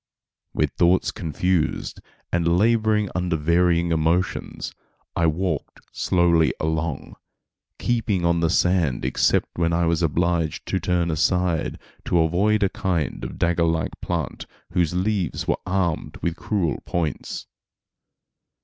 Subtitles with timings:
[0.55, 2.01] With thoughts confused,
[2.31, 4.73] and laboring under varying emotions,
[5.15, 7.17] I walked slowly along,
[7.77, 12.69] keeping on the sand except when I was obliged to turn aside to avoid a
[12.69, 17.45] kind of dagger like plant whose leaves were armed with cruel points.